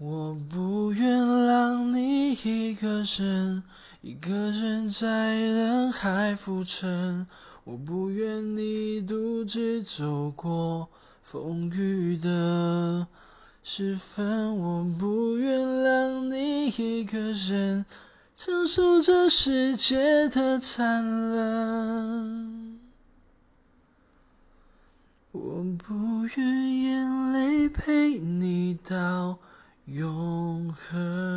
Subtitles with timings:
[0.00, 1.10] 我不愿
[1.44, 3.64] 让你一个人，
[4.00, 7.26] 一个人在人海浮沉。
[7.64, 10.88] 我不愿你独自走过
[11.20, 13.08] 风雨的
[13.64, 14.56] 时分。
[14.56, 17.84] 我不愿让你一个人
[18.36, 22.78] 承受这世界的残忍。
[25.32, 29.40] 我不愿眼泪陪你到
[29.90, 31.27] 永恒。